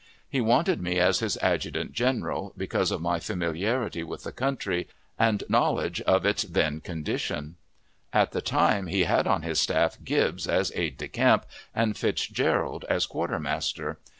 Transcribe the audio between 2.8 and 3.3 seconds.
of my